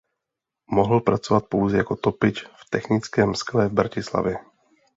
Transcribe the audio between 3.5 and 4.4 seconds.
v Bratislavě.